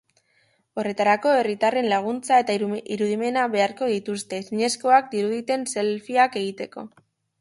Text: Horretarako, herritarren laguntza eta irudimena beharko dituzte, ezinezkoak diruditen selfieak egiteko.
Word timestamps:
Horretarako, 0.83 1.33
herritarren 1.41 1.89
laguntza 1.91 2.39
eta 2.45 2.55
irudimena 2.95 3.43
beharko 3.57 3.91
dituzte, 3.93 4.41
ezinezkoak 4.45 5.13
diruditen 5.15 5.69
selfieak 5.75 6.41
egiteko. 6.43 6.89